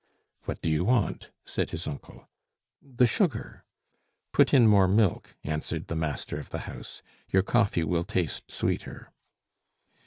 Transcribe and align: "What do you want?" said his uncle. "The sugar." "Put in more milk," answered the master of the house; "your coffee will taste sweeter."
"What 0.45 0.63
do 0.63 0.69
you 0.71 0.83
want?" 0.83 1.29
said 1.45 1.69
his 1.69 1.85
uncle. 1.85 2.27
"The 2.81 3.05
sugar." 3.05 3.65
"Put 4.31 4.51
in 4.51 4.65
more 4.65 4.87
milk," 4.87 5.35
answered 5.43 5.89
the 5.89 5.95
master 5.95 6.39
of 6.39 6.49
the 6.49 6.61
house; 6.65 7.03
"your 7.29 7.43
coffee 7.43 7.83
will 7.83 8.03
taste 8.03 8.49
sweeter." 8.49 9.11